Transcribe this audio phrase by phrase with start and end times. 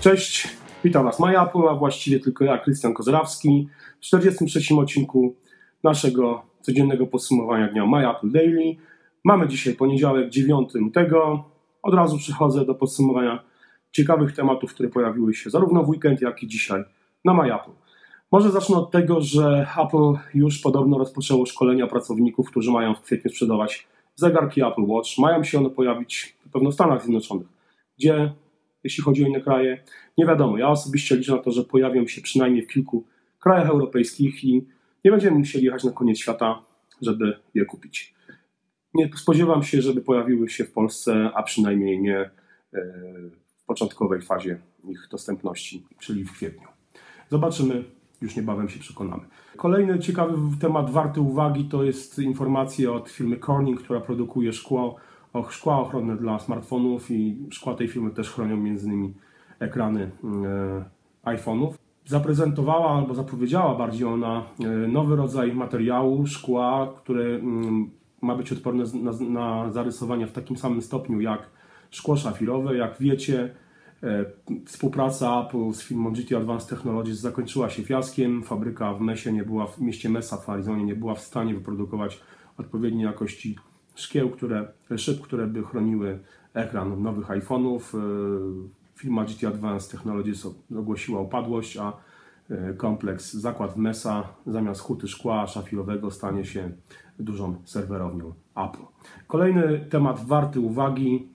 [0.00, 0.48] Cześć,
[0.84, 3.68] witam Was Maja Apple, a właściwie tylko ja, Krystian Kozrawski,
[4.00, 4.74] w 43.
[4.74, 5.34] odcinku
[5.84, 8.76] naszego codziennego podsumowania dnia My Apple Daily.
[9.24, 11.44] Mamy dzisiaj poniedziałek 9 lutego.
[11.82, 13.42] Od razu przechodzę do podsumowania
[13.92, 16.84] ciekawych tematów, które pojawiły się zarówno w weekend, jak i dzisiaj
[17.24, 17.72] na My Apple.
[18.32, 23.30] Może zacznę od tego, że Apple już podobno rozpoczęło szkolenia pracowników, którzy mają w kwietniu
[23.30, 25.18] sprzedawać zegarki Apple Watch.
[25.18, 27.46] Mają się one pojawić na pewno w Stanach Zjednoczonych,
[27.98, 28.32] gdzie
[28.84, 29.84] jeśli chodzi o inne kraje,
[30.18, 30.58] nie wiadomo.
[30.58, 33.04] Ja osobiście liczę na to, że pojawią się przynajmniej w kilku
[33.40, 34.66] krajach europejskich i
[35.04, 36.62] nie będziemy musieli jechać na koniec świata,
[37.02, 38.14] żeby je kupić.
[38.94, 42.30] Nie spodziewam się, żeby pojawiły się w Polsce, a przynajmniej nie e,
[43.44, 44.58] w początkowej fazie
[44.88, 46.68] ich dostępności, czyli w kwietniu.
[47.28, 47.84] Zobaczymy,
[48.20, 49.22] już niebawem się przekonamy.
[49.56, 54.96] Kolejny ciekawy temat warty uwagi to jest informacja od firmy Corning, która produkuje szkło,
[55.50, 59.14] szkła ochronne dla smartfonów i szkła tej firmy też chronią m.in.
[59.58, 60.10] ekrany
[61.24, 61.72] e, iPhone'ów.
[62.06, 67.90] Zaprezentowała albo zapowiedziała bardziej ona e, nowy rodzaj materiału, szkła, które mm,
[68.22, 71.50] ma być odporne na, na zarysowania w takim samym stopniu jak
[71.90, 72.76] szkło szafirowe.
[72.76, 73.54] Jak wiecie,
[74.02, 74.24] e,
[74.66, 78.42] współpraca Apple z firmą GT Advanced Technologies zakończyła się fiaskiem.
[78.42, 82.20] Fabryka w Mesie nie była, w mieście Mesa w Arizonie nie była w stanie wyprodukować
[82.56, 83.56] odpowiedniej jakości
[84.00, 86.18] szkieł, które, szyb, które by chroniły
[86.54, 87.94] ekran nowych iPhone'ów.
[87.94, 90.46] E, firma GT Advanced Technologies
[90.78, 91.92] ogłosiła upadłość, a
[92.50, 96.70] e, kompleks zakład Mesa zamiast huty szkła szafirowego stanie się
[97.18, 98.84] dużą serwerownią Apple.
[99.26, 101.28] Kolejny temat warty uwagi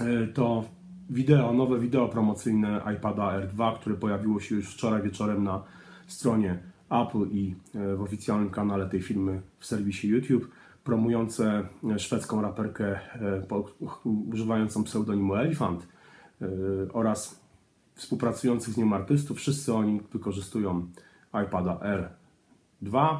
[0.00, 0.64] e, to
[1.10, 5.62] wideo, nowe wideo promocyjne iPada R2, które pojawiło się już wczoraj wieczorem na
[6.06, 6.58] stronie
[6.90, 7.54] Apple i
[7.96, 10.48] w oficjalnym kanale tej firmy w serwisie YouTube
[10.84, 13.00] promujące szwedzką raperkę
[14.04, 15.88] używającą pseudonimu Elephant
[16.92, 17.44] oraz
[17.94, 19.38] współpracujących z nią artystów.
[19.38, 20.86] Wszyscy oni wykorzystują
[21.46, 23.18] iPada R2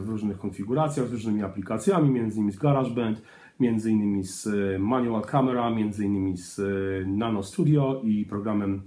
[0.00, 2.52] w różnych konfiguracjach, z różnymi aplikacjami, m.in.
[2.52, 3.22] z GarageBand,
[3.60, 4.24] m.in.
[4.24, 4.48] z
[4.80, 6.36] Manual Camera, m.in.
[6.36, 6.60] z
[7.06, 8.82] Nano Studio i programem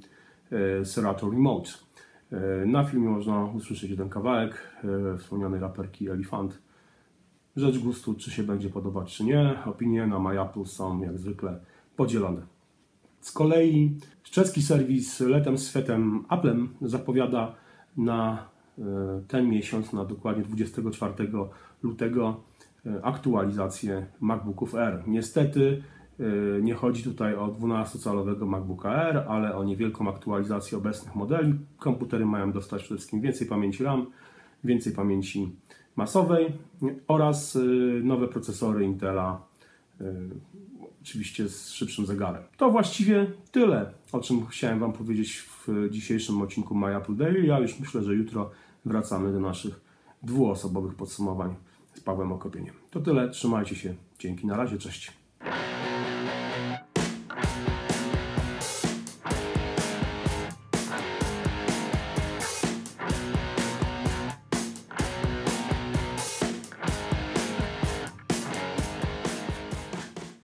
[0.83, 1.69] Serato Remote.
[2.65, 4.77] Na filmie można usłyszeć jeden kawałek
[5.17, 6.61] wspomnianej raperki Elephant
[7.55, 9.63] Rzecz gustu, czy się będzie podobać, czy nie.
[9.65, 11.59] Opinie na MyApple są jak zwykle
[11.95, 12.41] podzielone.
[13.21, 17.55] Z kolei czeski serwis Letem Svetem Applem zapowiada
[17.97, 18.83] na e,
[19.27, 21.13] ten miesiąc, na dokładnie 24
[21.83, 22.43] lutego,
[22.85, 25.03] e, aktualizację MacBooków R.
[25.07, 25.83] Niestety
[26.19, 31.53] e, nie chodzi tutaj o 12-calowego MacBooka R, ale o niewielką aktualizację obecnych modeli.
[31.77, 34.05] Komputery mają dostać przede wszystkim więcej pamięci RAM,
[34.63, 35.55] więcej pamięci
[35.99, 36.53] masowej
[37.07, 39.41] oraz y, nowe procesory Intela,
[40.01, 40.05] y,
[41.01, 42.43] oczywiście z szybszym zegarem.
[42.57, 47.45] To właściwie tyle, o czym chciałem Wam powiedzieć w dzisiejszym odcinku My Apple Daily.
[47.45, 48.49] Ja już myślę, że jutro
[48.85, 49.81] wracamy do naszych
[50.23, 51.55] dwuosobowych podsumowań
[51.93, 52.75] z Pawłem Okopieniem.
[52.91, 55.18] To tyle, trzymajcie się, dzięki, na razie, cześć.